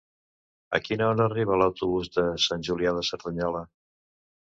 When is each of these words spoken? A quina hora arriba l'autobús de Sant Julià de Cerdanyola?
A 0.77 0.77
quina 0.85 1.03
hora 1.09 1.27
arriba 1.31 1.57
l'autobús 1.61 2.09
de 2.15 2.23
Sant 2.45 2.65
Julià 2.69 2.95
de 2.97 3.05
Cerdanyola? 3.11 3.63